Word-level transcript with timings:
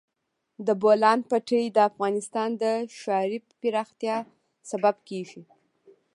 د 0.67 0.67
بولان 0.81 1.19
پټي 1.29 1.63
د 1.71 1.77
افغانستان 1.89 2.49
د 2.61 2.63
ښاري 2.99 3.39
پراختیا 3.61 4.17
سبب 4.69 4.95
کېږي. 5.09 5.41